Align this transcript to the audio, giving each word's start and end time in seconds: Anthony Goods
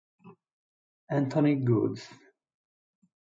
Anthony 1.17 1.61
Goods 1.61 2.09